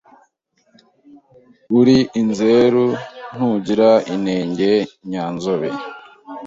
[1.79, 2.85] Uri inzeru
[3.33, 4.71] ntugira inenge
[5.09, 5.69] Nyanzobe